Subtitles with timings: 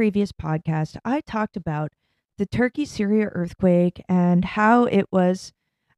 [0.00, 1.92] Previous podcast, I talked about
[2.38, 5.52] the Turkey Syria earthquake and how it was,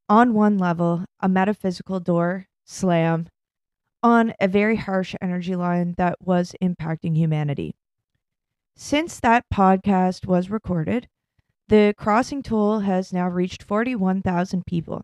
[0.08, 3.28] on one level, a metaphysical door slam
[4.02, 7.76] on a very harsh energy line that was impacting humanity.
[8.74, 11.06] Since that podcast was recorded,
[11.68, 15.02] the crossing toll has now reached 41,000 people.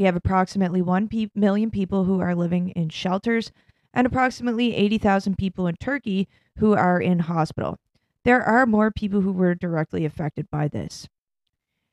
[0.00, 3.52] We have approximately 1 pe- million people who are living in shelters
[3.94, 6.26] and approximately 80,000 people in Turkey
[6.58, 7.78] who are in hospital.
[8.26, 11.06] There are more people who were directly affected by this.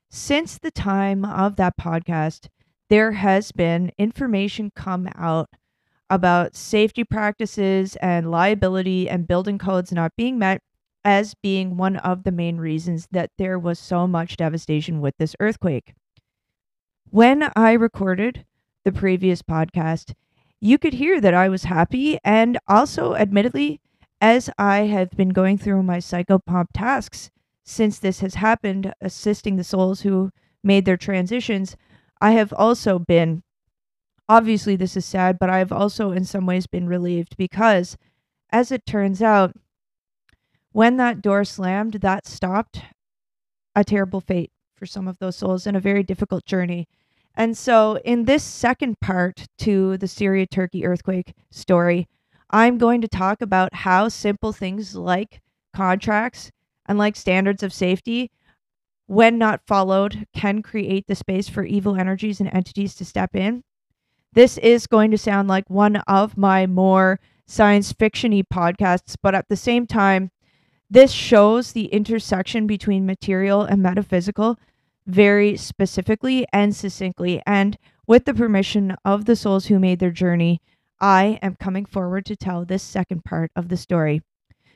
[0.09, 2.47] Since the time of that podcast,
[2.89, 5.47] there has been information come out
[6.09, 10.63] about safety practices and liability and building codes not being met
[11.05, 15.35] as being one of the main reasons that there was so much devastation with this
[15.39, 15.93] earthquake.
[17.11, 18.43] When I recorded
[18.83, 20.15] the previous podcast,
[20.59, 23.81] you could hear that I was happy and also, admittedly,
[24.23, 27.29] as I have been going through my psychopomp tasks
[27.65, 30.31] since this has happened, assisting the souls who
[30.63, 31.75] made their transitions,
[32.21, 33.43] I have also been
[34.29, 37.97] obviously this is sad, but I've also in some ways been relieved because
[38.49, 39.57] as it turns out,
[40.71, 42.79] when that door slammed, that stopped
[43.75, 46.87] a terrible fate for some of those souls and a very difficult journey.
[47.35, 52.07] And so, in this second part to the Syria Turkey earthquake story,
[52.53, 55.41] I'm going to talk about how simple things like
[55.75, 56.51] contracts
[56.85, 58.29] and like standards of safety,
[59.07, 63.63] when not followed, can create the space for evil energies and entities to step in.
[64.33, 69.49] This is going to sound like one of my more science fictiony podcasts, but at
[69.49, 70.29] the same time,
[70.91, 74.59] this shows the intersection between material and metaphysical
[75.07, 77.41] very specifically and succinctly.
[77.47, 80.61] And with the permission of the souls who made their journey,
[81.03, 84.21] I am coming forward to tell this second part of the story.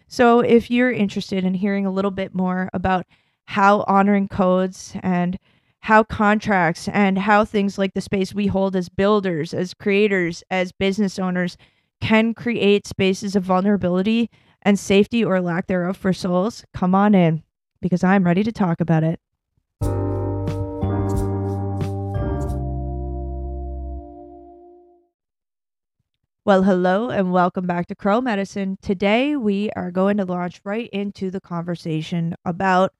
[0.09, 3.05] So, if you're interested in hearing a little bit more about
[3.45, 5.39] how honoring codes and
[5.79, 10.73] how contracts and how things like the space we hold as builders, as creators, as
[10.73, 11.55] business owners
[12.01, 14.29] can create spaces of vulnerability
[14.63, 17.41] and safety or lack thereof for souls, come on in
[17.81, 19.21] because I'm ready to talk about it.
[26.47, 28.77] Well, hello and welcome back to Crow Medicine.
[28.81, 32.93] Today we are going to launch right into the conversation about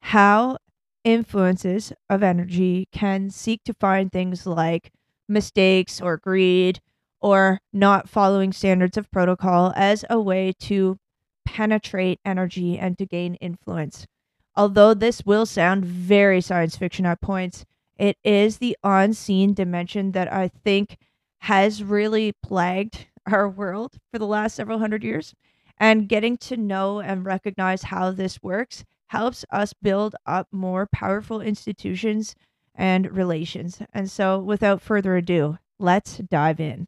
[0.00, 0.58] how
[1.04, 4.90] influences of energy can seek to find things like
[5.28, 6.80] mistakes or greed
[7.20, 10.98] or not following standards of protocol as a way to
[11.44, 14.08] penetrate energy and to gain influence.
[14.56, 17.64] Although this will sound very science fiction at points,
[17.96, 20.96] it is the unseen dimension that I think
[21.40, 25.34] has really plagued our world for the last several hundred years.
[25.80, 31.40] And getting to know and recognize how this works helps us build up more powerful
[31.40, 32.34] institutions
[32.74, 33.80] and relations.
[33.92, 36.86] And so, without further ado, let's dive in.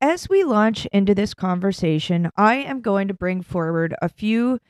[0.00, 4.60] As we launch into this conversation, I am going to bring forward a few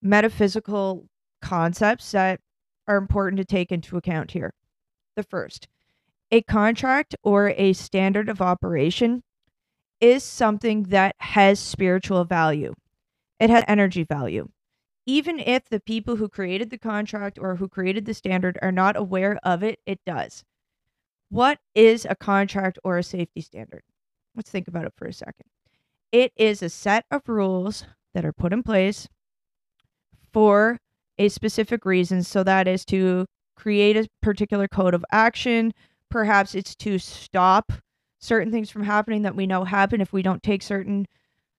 [0.00, 1.06] metaphysical
[1.42, 2.40] concepts that
[2.88, 4.52] are important to take into account here.
[5.14, 5.68] The first,
[6.30, 9.22] a contract or a standard of operation
[10.00, 12.74] is something that has spiritual value.
[13.38, 14.48] It has energy value.
[15.06, 18.96] Even if the people who created the contract or who created the standard are not
[18.96, 20.44] aware of it, it does.
[21.30, 23.82] What is a contract or a safety standard?
[24.34, 25.46] Let's think about it for a second.
[26.12, 27.84] It is a set of rules
[28.14, 29.08] that are put in place
[30.32, 30.78] for
[31.18, 32.22] a specific reason.
[32.22, 35.72] So that is to create a particular code of action.
[36.10, 37.72] Perhaps it's to stop
[38.20, 41.06] certain things from happening that we know happen if we don't take certain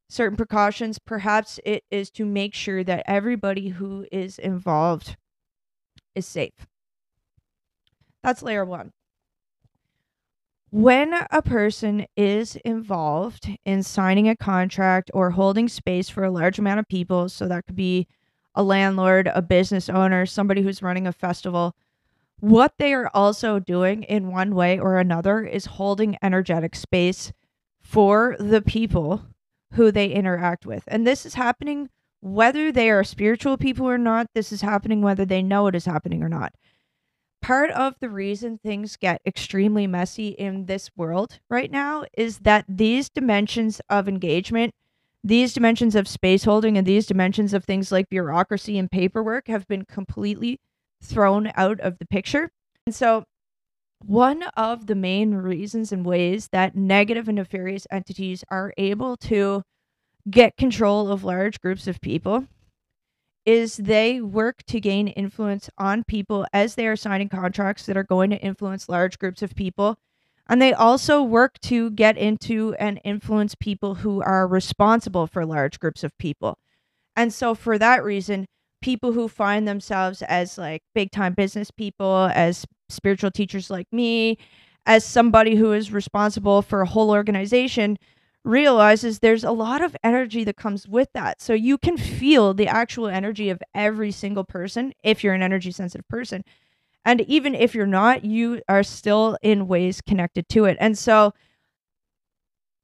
[0.09, 0.97] certain precautions.
[1.00, 5.15] Perhaps it is to make sure that everybody who is involved
[6.15, 6.65] is safe.
[8.23, 8.91] That's layer 1.
[10.71, 16.59] When a person is involved in signing a contract or holding space for a large
[16.59, 18.07] amount of people, so that could be
[18.59, 21.73] a landlord, a business owner, somebody who's running a festival,
[22.41, 27.31] what they are also doing in one way or another is holding energetic space
[27.79, 29.23] for the people
[29.75, 30.83] who they interact with.
[30.88, 31.89] And this is happening
[32.19, 34.27] whether they are spiritual people or not.
[34.35, 36.53] This is happening whether they know it is happening or not.
[37.41, 42.65] Part of the reason things get extremely messy in this world right now is that
[42.67, 44.75] these dimensions of engagement
[45.24, 49.68] these dimensions of space holding and these dimensions of things like bureaucracy and paperwork have
[49.68, 50.60] been completely
[51.04, 52.50] thrown out of the picture.
[52.86, 53.24] And so
[54.06, 59.62] one of the main reasons and ways that negative and nefarious entities are able to
[60.30, 62.48] get control of large groups of people
[63.45, 68.04] is they work to gain influence on people as they are signing contracts that are
[68.04, 69.98] going to influence large groups of people.
[70.50, 75.80] And they also work to get into and influence people who are responsible for large
[75.80, 76.57] groups of people.
[77.16, 78.48] And so, for that reason,
[78.81, 84.38] people who find themselves as like big time business people, as spiritual teachers like me,
[84.86, 87.98] as somebody who is responsible for a whole organization,
[88.46, 91.42] realizes there's a lot of energy that comes with that.
[91.42, 95.72] So you can feel the actual energy of every single person if you're an energy
[95.72, 96.44] sensitive person.
[97.09, 100.77] And even if you're not, you are still in ways connected to it.
[100.79, 101.33] And so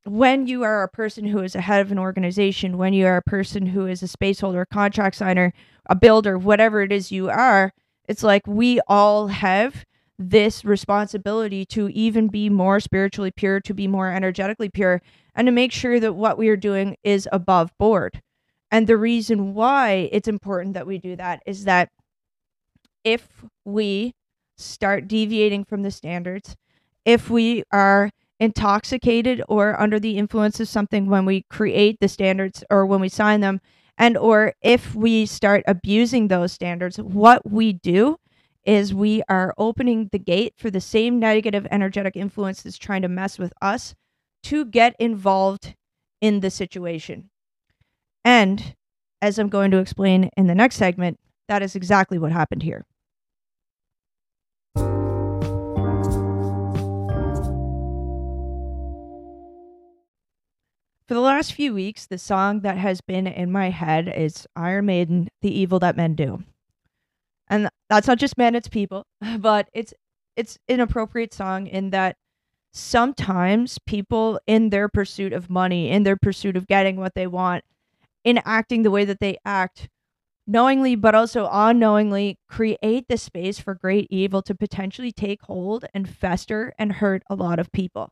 [0.03, 3.17] when you are a person who is a head of an organization, when you are
[3.17, 5.53] a person who is a space holder, a contract signer,
[5.87, 7.71] a builder, whatever it is you are,
[8.07, 9.85] it's like we all have
[10.17, 15.03] this responsibility to even be more spiritually pure, to be more energetically pure,
[15.35, 18.23] and to make sure that what we are doing is above board.
[18.71, 21.89] And the reason why it's important that we do that is that
[23.05, 24.13] if we
[24.57, 26.57] start deviating from the standards,
[27.05, 28.09] if we are
[28.39, 33.07] intoxicated or under the influence of something when we create the standards or when we
[33.09, 33.61] sign them
[33.97, 38.17] and or if we start abusing those standards what we do
[38.65, 43.07] is we are opening the gate for the same negative energetic influence that's trying to
[43.07, 43.95] mess with us
[44.43, 45.75] to get involved
[46.21, 47.29] in the situation.
[48.23, 48.75] And
[49.21, 52.85] as I'm going to explain in the next segment, that is exactly what happened here.
[61.07, 64.87] For the last few weeks, the song that has been in my head is Iron
[64.87, 66.43] Maiden, The Evil That Men Do.
[67.47, 69.05] And that's not just men it's people
[69.39, 69.93] but it's
[70.35, 72.17] it's an appropriate song in that
[72.73, 77.63] sometimes people in their pursuit of money in their pursuit of getting what they want
[78.23, 79.87] in acting the way that they act
[80.47, 86.09] knowingly but also unknowingly create the space for great evil to potentially take hold and
[86.09, 88.11] fester and hurt a lot of people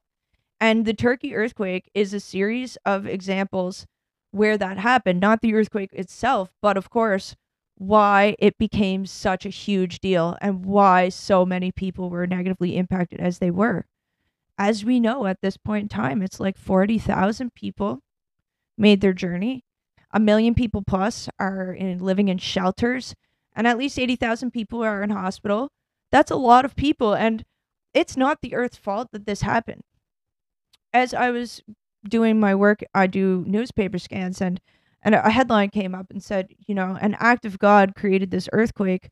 [0.63, 3.85] and the turkey earthquake is a series of examples
[4.31, 7.35] where that happened not the earthquake itself but of course
[7.75, 13.19] why it became such a huge deal and why so many people were negatively impacted
[13.19, 13.85] as they were.
[14.57, 17.99] As we know at this point in time, it's like 40,000 people
[18.77, 19.63] made their journey.
[20.11, 23.15] A million people plus are in living in shelters
[23.55, 25.69] and at least 80,000 people are in hospital.
[26.11, 27.43] That's a lot of people and
[27.93, 29.83] it's not the earth's fault that this happened.
[30.93, 31.61] As I was
[32.07, 34.59] doing my work, I do newspaper scans and
[35.05, 38.47] and a headline came up and said, you know, an act of God created this
[38.53, 39.09] earthquake.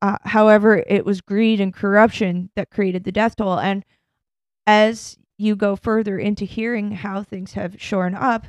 [0.00, 3.58] Uh, however, it was greed and corruption that created the death toll.
[3.58, 3.84] And
[4.66, 8.46] as you go further into hearing how things have shorn up,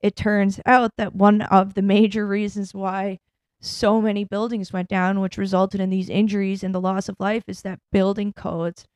[0.00, 3.18] it turns out that one of the major reasons why
[3.60, 7.44] so many buildings went down, which resulted in these injuries and the loss of life,
[7.46, 8.86] is that building codes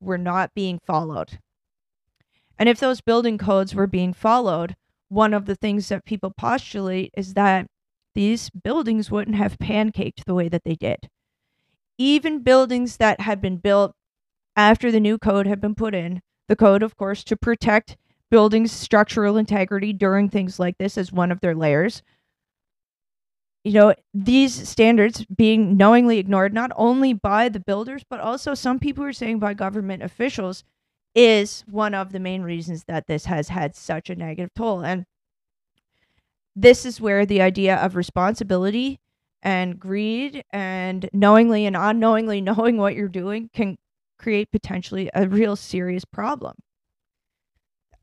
[0.00, 1.38] were not being followed.
[2.58, 4.76] And if those building codes were being followed,
[5.08, 7.66] one of the things that people postulate is that
[8.14, 11.08] these buildings wouldn't have pancaked the way that they did.
[11.98, 13.94] Even buildings that had been built
[14.56, 17.96] after the new code had been put in, the code, of course, to protect
[18.30, 22.02] buildings' structural integrity during things like this as one of their layers.
[23.64, 28.78] You know, these standards being knowingly ignored not only by the builders, but also some
[28.78, 30.64] people are saying by government officials
[31.14, 34.84] is one of the main reasons that this has had such a negative toll.
[34.84, 35.04] And
[36.56, 38.98] this is where the idea of responsibility
[39.42, 43.76] and greed and knowingly and unknowingly knowing what you're doing can
[44.18, 46.54] create potentially a real serious problem.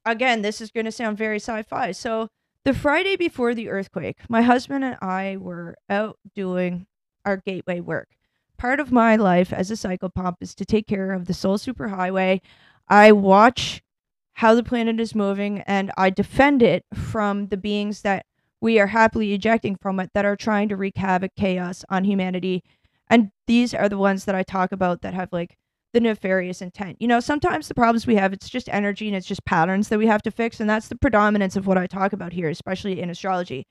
[0.06, 1.92] Again, this is going to sound very sci fi.
[1.92, 2.30] So,
[2.66, 6.88] the Friday before the earthquake, my husband and I were out doing
[7.25, 8.10] our gateway work.
[8.58, 12.42] Part of my life as a psychopomp is to take care of the Soul Superhighway.
[12.89, 13.81] I watch
[14.34, 18.25] how the planet is moving and I defend it from the beings that
[18.62, 22.63] we are happily ejecting from it that are trying to wreak havoc, chaos on humanity.
[23.10, 25.58] And these are the ones that I talk about that have like
[25.93, 26.98] the nefarious intent.
[27.00, 30.00] You know, sometimes the problems we have, it's just energy and it's just patterns that
[30.00, 30.60] we have to fix.
[30.60, 33.65] And that's the predominance of what I talk about here, especially in astrology.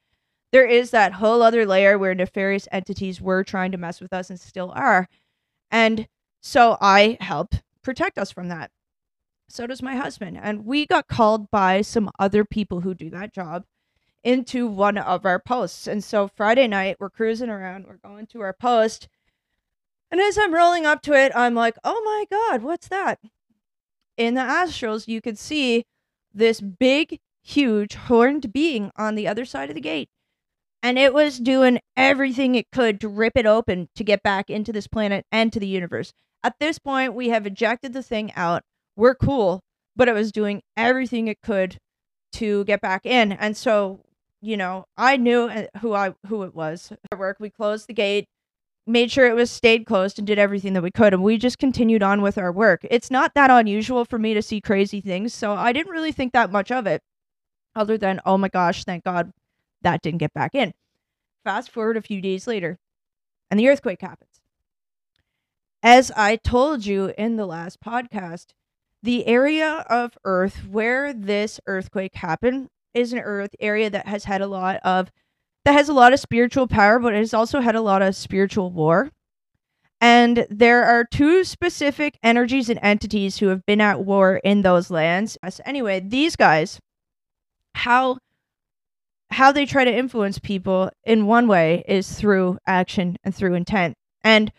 [0.50, 4.30] There is that whole other layer where nefarious entities were trying to mess with us
[4.30, 5.08] and still are.
[5.70, 6.08] And
[6.40, 8.70] so I help protect us from that.
[9.48, 10.38] So does my husband.
[10.40, 13.64] And we got called by some other people who do that job
[14.22, 15.86] into one of our posts.
[15.86, 19.08] And so Friday night, we're cruising around, we're going to our post.
[20.10, 23.20] And as I'm rolling up to it, I'm like, oh my God, what's that?
[24.16, 25.84] In the astrals, you could see
[26.34, 30.08] this big, huge horned being on the other side of the gate.
[30.82, 34.72] And it was doing everything it could to rip it open to get back into
[34.72, 36.12] this planet and to the universe.
[36.44, 38.62] At this point, we have ejected the thing out.
[38.98, 39.62] We're cool,
[39.94, 41.78] but it was doing everything it could
[42.32, 43.30] to get back in.
[43.30, 44.00] And so,
[44.42, 46.92] you know, I knew uh, who I who it was.
[47.12, 48.26] At work, we closed the gate,
[48.88, 51.14] made sure it was stayed closed, and did everything that we could.
[51.14, 52.80] And we just continued on with our work.
[52.90, 56.32] It's not that unusual for me to see crazy things, so I didn't really think
[56.32, 57.00] that much of it,
[57.76, 59.32] other than oh my gosh, thank God
[59.82, 60.74] that didn't get back in.
[61.44, 62.80] Fast forward a few days later,
[63.48, 64.40] and the earthquake happens.
[65.84, 68.46] As I told you in the last podcast,
[69.02, 74.40] the area of Earth where this earthquake happened is an Earth area that has had
[74.40, 75.10] a lot of
[75.64, 78.16] that has a lot of spiritual power, but it has also had a lot of
[78.16, 79.10] spiritual war.
[80.00, 84.90] And there are two specific energies and entities who have been at war in those
[84.90, 85.36] lands.
[85.64, 86.80] Anyway, these guys,
[87.74, 88.18] how
[89.30, 93.94] how they try to influence people in one way is through action and through intent.
[94.24, 94.50] And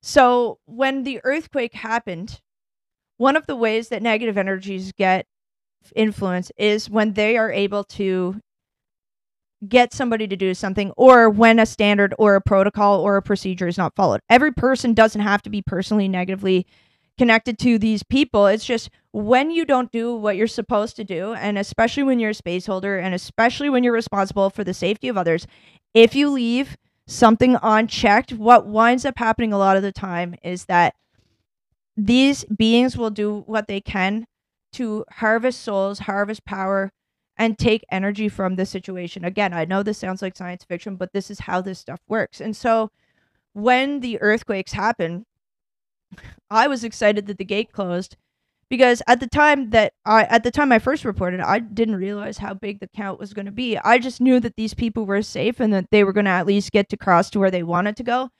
[0.00, 2.40] so when the earthquake happened,
[3.16, 5.26] one of the ways that negative energies get
[5.94, 8.40] influence is when they are able to
[9.68, 13.68] get somebody to do something or when a standard or a protocol or a procedure
[13.68, 14.20] is not followed.
[14.28, 16.66] Every person doesn't have to be personally negatively
[17.16, 18.46] connected to these people.
[18.46, 22.30] It's just when you don't do what you're supposed to do, and especially when you're
[22.30, 25.46] a space holder, and especially when you're responsible for the safety of others,
[25.94, 30.64] if you leave something unchecked, what winds up happening a lot of the time is
[30.64, 30.94] that
[31.96, 34.26] these beings will do what they can
[34.72, 36.90] to harvest souls, harvest power,
[37.36, 39.24] and take energy from the situation.
[39.24, 42.40] Again, I know this sounds like science fiction, but this is how this stuff works.
[42.40, 42.90] And so
[43.52, 45.26] when the earthquakes happen,
[46.50, 48.16] I was excited that the gate closed
[48.68, 52.38] because at the time that I at the time I first reported, I didn't realize
[52.38, 53.78] how big the count was going to be.
[53.78, 56.46] I just knew that these people were safe and that they were going to at
[56.46, 58.30] least get to cross to where they wanted to go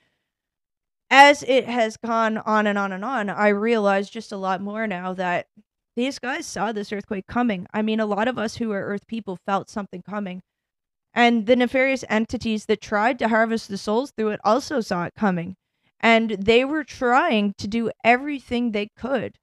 [1.16, 4.85] as it has gone on and on and on, I realize just a lot more
[4.88, 5.47] now that
[5.94, 7.68] these guys saw this earthquake coming.
[7.73, 10.42] I mean, a lot of us who are Earth people felt something coming.
[11.14, 15.14] And the nefarious entities that tried to harvest the souls through it also saw it
[15.16, 15.54] coming.
[16.00, 19.37] And they were trying to do everything they could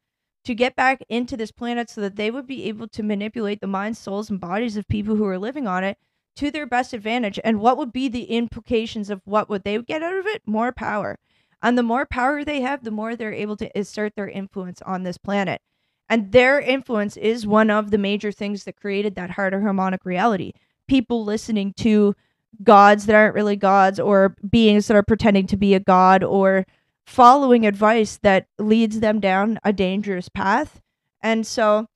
[0.43, 3.67] to get back into this planet so that they would be able to manipulate the
[3.67, 5.97] minds, souls, and bodies of people who are living on it
[6.35, 7.39] to their best advantage.
[7.45, 10.41] And what would be the implications of what would they get out of it?
[10.45, 11.17] More power.
[11.61, 15.03] And the more power they have, the more they're able to assert their influence on
[15.03, 15.61] this planet.
[16.09, 20.53] And their influence is one of the major things that created that harder harmonic reality.
[20.87, 22.15] People listening to
[22.63, 26.65] gods that aren't really gods or beings that are pretending to be a god or
[27.05, 30.81] following advice that leads them down a dangerous path.
[31.21, 31.87] And so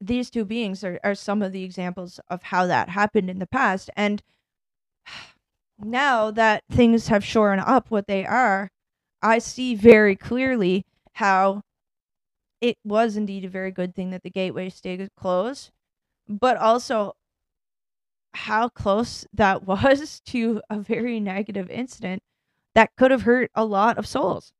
[0.00, 3.46] these two beings are, are some of the examples of how that happened in the
[3.46, 3.90] past.
[3.96, 4.22] And
[5.84, 8.70] now that things have shored up what they are,
[9.22, 10.84] I see very clearly
[11.14, 11.62] how
[12.60, 15.70] it was indeed a very good thing that the gateway stayed closed,
[16.28, 17.14] but also
[18.34, 22.22] how close that was to a very negative incident
[22.74, 24.52] that could have hurt a lot of souls.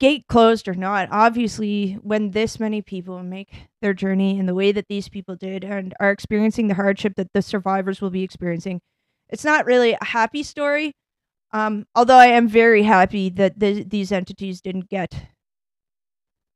[0.00, 3.52] Gate closed or not, obviously, when this many people make
[3.82, 7.32] their journey in the way that these people did and are experiencing the hardship that
[7.34, 8.80] the survivors will be experiencing,
[9.28, 10.92] it's not really a happy story.
[11.52, 15.14] Um, although I am very happy that the, these entities didn't get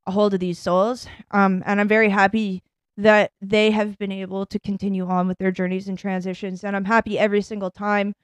[0.06, 1.06] a hold of these souls.
[1.30, 2.62] Um, and I'm very happy
[2.96, 6.62] that they have been able to continue on with their journeys and transitions.
[6.64, 8.14] And I'm happy every single time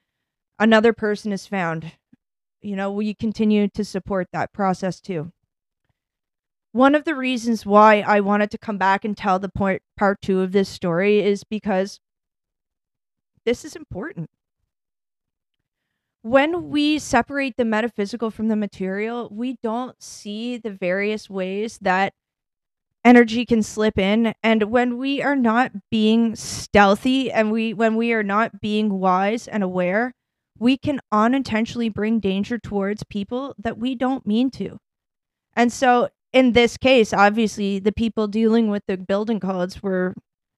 [0.59, 1.91] another person is found
[2.61, 5.31] you know, we continue to support that process too.
[6.73, 10.21] One of the reasons why I wanted to come back and tell the point part
[10.21, 11.99] two of this story is because
[13.45, 14.29] this is important.
[16.23, 22.13] When we separate the metaphysical from the material, we don't see the various ways that
[23.03, 28.13] energy can slip in and when we are not being stealthy and we when we
[28.13, 30.13] are not being wise and aware
[30.61, 34.77] we can unintentionally bring danger towards people that we don't mean to.
[35.55, 40.13] And so in this case, obviously the people dealing with the building codes were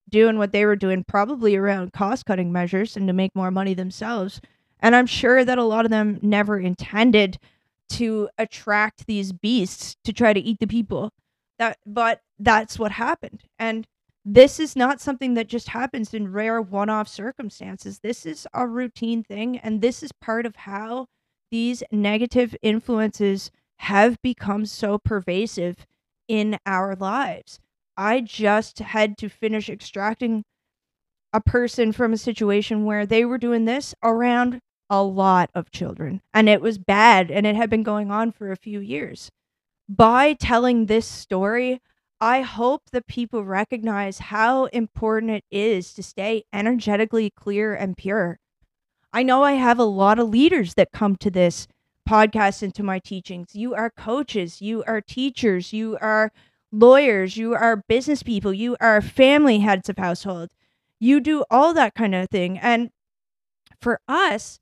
[0.09, 3.73] doing what they were doing probably around cost cutting measures and to make more money
[3.73, 4.41] themselves.
[4.81, 7.39] And I'm sure that a lot of them never intended
[7.91, 11.11] to attract these beasts to try to eat the people.
[11.59, 13.43] That but that's what happened.
[13.57, 13.87] And
[14.25, 17.99] This is not something that just happens in rare one off circumstances.
[17.99, 21.07] This is a routine thing, and this is part of how
[21.51, 25.85] these negative influences have become so pervasive
[26.27, 27.59] in our lives.
[27.97, 30.43] I just had to finish extracting
[31.33, 36.21] a person from a situation where they were doing this around a lot of children
[36.33, 39.29] and it was bad and it had been going on for a few years.
[39.89, 41.81] By telling this story,
[42.21, 48.39] I hope that people recognize how important it is to stay energetically clear and pure.
[49.11, 51.67] I know I have a lot of leaders that come to this
[52.07, 53.55] podcast and to my teachings.
[53.55, 56.31] You are coaches, you are teachers, you are
[56.71, 60.49] lawyers, you are business people, you are family heads of household.
[60.99, 62.57] You do all that kind of thing.
[62.57, 62.89] And
[63.79, 64.59] for us,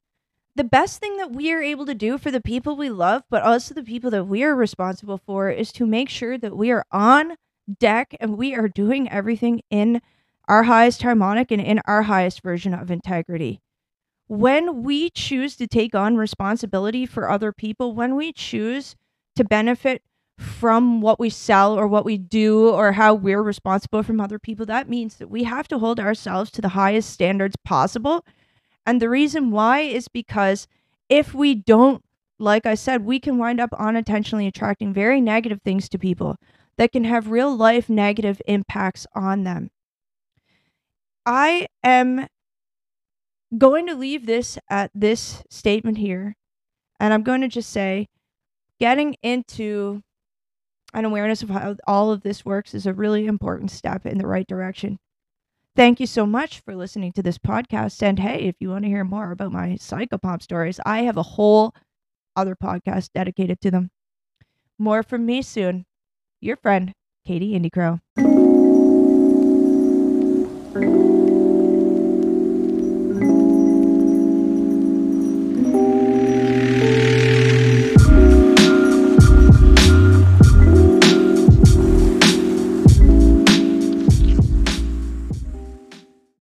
[0.56, 3.42] the best thing that we are able to do for the people we love, but
[3.42, 6.86] also the people that we are responsible for, is to make sure that we are
[6.92, 7.36] on
[7.80, 10.02] deck and we are doing everything in
[10.48, 13.62] our highest harmonic and in our highest version of integrity.
[14.28, 18.96] When we choose to take on responsibility for other people, when we choose
[19.36, 20.02] to benefit
[20.38, 24.66] from what we sell or what we do or how we're responsible from other people,
[24.66, 28.26] that means that we have to hold ourselves to the highest standards possible.
[28.86, 30.68] And the reason why is because
[31.10, 32.04] if we don't,
[32.40, 36.38] like I said, we can wind up unintentionally attracting very negative things to people
[36.78, 39.70] that can have real life negative impacts on them.
[41.26, 42.28] I am
[43.56, 46.36] going to leave this at this statement here,
[47.00, 48.08] and I'm going to just say
[48.80, 50.02] getting into
[50.94, 54.28] an awareness of how all of this works is a really important step in the
[54.28, 54.98] right direction.
[55.76, 58.04] Thank you so much for listening to this podcast.
[58.04, 61.24] And hey, if you want to hear more about my psychopomp stories, I have a
[61.24, 61.74] whole
[62.36, 63.90] other podcast dedicated to them.
[64.78, 65.86] More from me soon.
[66.42, 66.94] Your friend,
[67.26, 68.00] Katie Indy Crow.